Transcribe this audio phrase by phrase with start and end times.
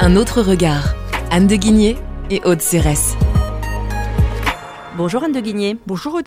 [0.00, 0.94] Un autre regard.
[1.30, 1.96] Anne de Guigné
[2.30, 3.16] et Aude Cérès.
[4.98, 5.76] Bonjour Anne de Guigné.
[5.86, 6.26] Bonjour Aude.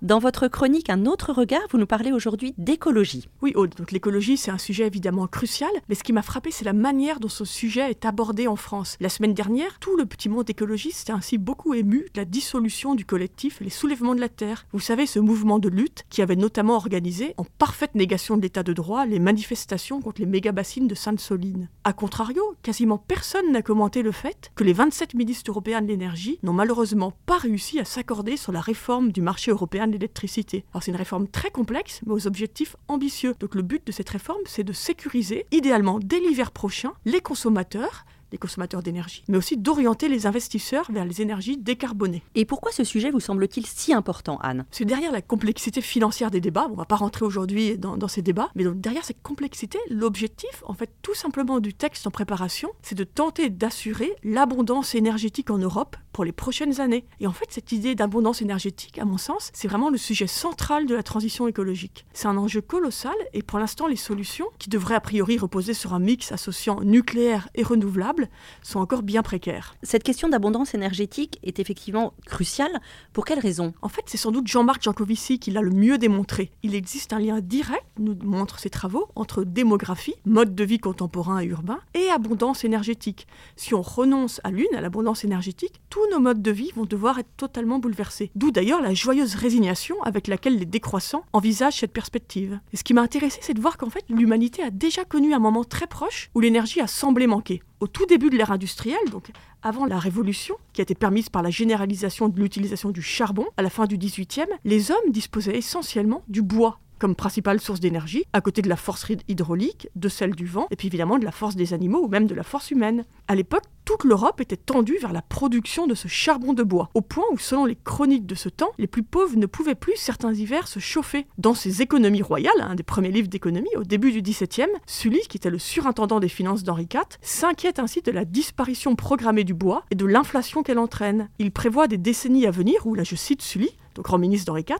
[0.00, 3.28] Dans votre chronique Un autre regard, vous nous parlez aujourd'hui d'écologie.
[3.42, 6.64] Oui Aude, donc l'écologie c'est un sujet évidemment crucial, mais ce qui m'a frappé c'est
[6.64, 8.96] la manière dont ce sujet est abordé en France.
[9.00, 12.94] La semaine dernière, tout le petit monde écologiste s'est ainsi beaucoup ému de la dissolution
[12.94, 14.64] du collectif Les Soulèvements de la Terre.
[14.72, 18.62] Vous savez, ce mouvement de lutte qui avait notamment organisé, en parfaite négation de l'état
[18.62, 21.68] de droit, les manifestations contre les méga-bassines de Sainte-Soline.
[21.84, 26.38] A contrario, quasiment personne n'a commenté le fait que les 27 ministres européens de l'énergie
[26.42, 28.05] n'ont malheureusement pas réussi à s'accorder
[28.36, 30.64] sur la réforme du marché européen de l'électricité.
[30.72, 33.34] Alors c'est une réforme très complexe, mais aux objectifs ambitieux.
[33.40, 38.04] Donc le but de cette réforme, c'est de sécuriser, idéalement dès l'hiver prochain, les consommateurs
[38.32, 42.22] les consommateurs d'énergie, mais aussi d'orienter les investisseurs vers les énergies décarbonées.
[42.34, 44.64] Et pourquoi ce sujet vous semble-t-il si important, Anne?
[44.70, 48.08] C'est derrière la complexité financière des débats, on ne va pas rentrer aujourd'hui dans, dans,
[48.08, 52.10] ces débats, mais donc derrière cette complexité, l'objectif, en fait, tout simplement du texte en
[52.10, 57.04] préparation, c'est de tenter d'assurer l'abondance énergétique en Europe pour les prochaines années.
[57.20, 60.86] Et en fait, cette idée d'abondance énergétique, à mon sens, c'est vraiment le sujet central
[60.86, 62.06] de la transition écologique.
[62.14, 65.92] C'est un enjeu colossal et pour l'instant, les solutions, qui devraient a priori reposer sur
[65.92, 68.15] un mix associant nucléaire et renouvelable,
[68.62, 69.74] sont encore bien précaires.
[69.82, 72.80] Cette question d'abondance énergétique est effectivement cruciale.
[73.12, 73.72] Pour quelle raison?
[73.82, 76.50] En fait, c'est sans doute Jean-Marc Jancovici qui l'a le mieux démontré.
[76.62, 81.40] Il existe un lien direct, nous montrent ses travaux, entre démographie, mode de vie contemporain
[81.40, 83.26] et urbain, et abondance énergétique.
[83.56, 87.18] Si on renonce à l'une, à l'abondance énergétique, tous nos modes de vie vont devoir
[87.18, 88.30] être totalement bouleversés.
[88.34, 92.60] D'où d'ailleurs la joyeuse résignation avec laquelle les décroissants envisagent cette perspective.
[92.72, 95.38] Et ce qui m'a intéressé, c'est de voir qu'en fait, l'humanité a déjà connu un
[95.38, 99.30] moment très proche où l'énergie a semblé manquer au tout début de l'ère industrielle, donc
[99.62, 103.62] avant la Révolution, qui a été permise par la généralisation de l'utilisation du charbon à
[103.62, 108.40] la fin du XVIIIe, les hommes disposaient essentiellement du bois comme principale source d'énergie, à
[108.40, 111.56] côté de la force hydraulique, de celle du vent, et puis évidemment de la force
[111.56, 113.04] des animaux ou même de la force humaine.
[113.28, 117.02] À l'époque, toute l'Europe était tendue vers la production de ce charbon de bois, au
[117.02, 120.34] point où, selon les chroniques de ce temps, les plus pauvres ne pouvaient plus certains
[120.34, 121.26] hivers se chauffer.
[121.38, 125.36] Dans ses économies royales, un des premiers livres d'économie, au début du XVIIe, Sully, qui
[125.36, 129.84] était le surintendant des finances d'Henri IV, s'inquiète ainsi de la disparition programmée du bois
[129.90, 131.28] et de l'inflation qu'elle entraîne.
[131.38, 134.64] Il prévoit des décennies à venir où, là je cite Sully, donc grand ministre d'Henri
[134.68, 134.76] IV,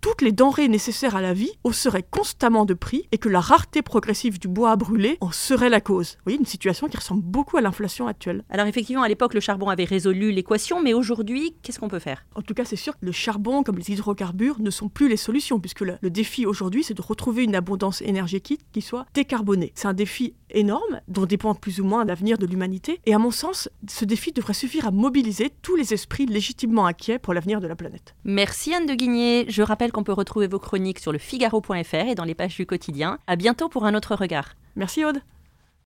[0.00, 3.82] toutes les denrées nécessaires à la vie hausseraient constamment de prix et que la rareté
[3.82, 6.12] progressive du bois à brûler en serait la cause.
[6.18, 8.44] Vous voyez, une situation qui ressemble beaucoup à l'inflation actuelle.
[8.50, 12.24] Alors effectivement, à l'époque, le charbon avait résolu l'équation, mais aujourd'hui, qu'est-ce qu'on peut faire?
[12.34, 15.16] En tout cas, c'est sûr que le charbon, comme les hydrocarbures, ne sont plus les
[15.16, 19.72] solutions, puisque le, le défi aujourd'hui, c'est de retrouver une abondance énergétique qui soit décarbonée.
[19.74, 23.30] C'est un défi énorme, dont dépend plus ou moins l'avenir de l'humanité, et à mon
[23.30, 27.66] sens, ce défi devrait suffire à mobiliser tous les esprits légitimement inquiets pour l'avenir de
[27.66, 28.14] la planète.
[28.24, 29.46] Merci Anne de Guigné.
[29.48, 32.66] Je rappelle qu'on peut retrouver vos chroniques sur le Figaro.fr et dans les pages du
[32.66, 33.18] quotidien.
[33.26, 34.54] À bientôt pour un autre regard.
[34.76, 35.20] Merci Aude.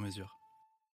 [0.00, 0.39] sur mesure.